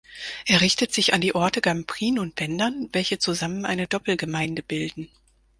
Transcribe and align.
Er 0.47 0.61
richtet 0.61 0.91
sich 0.91 1.13
an 1.13 1.21
die 1.21 1.35
Orte 1.35 1.61
Gamprin 1.61 2.17
und 2.17 2.33
Bendern, 2.33 2.89
welche 2.91 3.19
zusammen 3.19 3.67
eine 3.67 3.85
Doppelgemeinde 3.85 4.63
bilden. 4.63 5.11